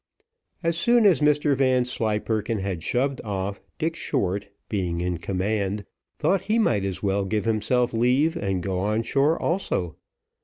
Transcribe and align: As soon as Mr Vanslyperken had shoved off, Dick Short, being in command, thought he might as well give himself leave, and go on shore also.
As 0.63 0.79
soon 0.79 1.05
as 1.05 1.21
Mr 1.21 1.55
Vanslyperken 1.55 2.57
had 2.57 2.81
shoved 2.81 3.21
off, 3.23 3.61
Dick 3.77 3.95
Short, 3.95 4.47
being 4.67 4.99
in 4.99 5.19
command, 5.19 5.85
thought 6.17 6.41
he 6.49 6.57
might 6.57 6.83
as 6.83 7.03
well 7.03 7.23
give 7.23 7.45
himself 7.45 7.93
leave, 7.93 8.35
and 8.35 8.63
go 8.63 8.79
on 8.79 9.03
shore 9.03 9.39
also. 9.39 9.97